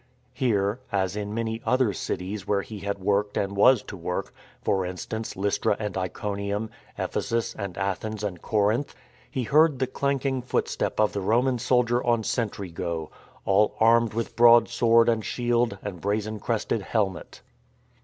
Here, 0.33 0.79
as 0.91 1.15
in 1.15 1.31
many 1.31 1.61
other 1.63 1.93
cities 1.93 2.47
where 2.47 2.63
he 2.63 2.79
had 2.79 2.97
worked 2.97 3.37
and 3.37 3.55
was 3.55 3.83
to 3.83 3.95
work— 3.95 4.33
for 4.65 4.83
instance, 4.83 5.35
Lystra 5.35 5.75
and 5.77 5.95
Iconium, 5.95 6.71
Ephesus 6.97 7.53
and 7.55 7.77
Athens 7.77 8.23
and 8.23 8.41
Corinth— 8.41 8.95
he 9.29 9.43
heard 9.43 9.77
the 9.77 9.85
clanking 9.85 10.41
footstep 10.41 10.99
of 10.99 11.13
the 11.13 11.21
Roman 11.21 11.59
soldier 11.59 12.03
on 12.03 12.23
sentry 12.23 12.71
go— 12.71 13.11
all 13.45 13.75
armed 13.79 14.15
with 14.15 14.35
broad 14.35 14.67
sword 14.69 15.07
and 15.07 15.23
shield 15.23 15.77
and 15.83 16.01
brazen 16.01 16.39
crested 16.39 16.81
helmet. 16.81 17.43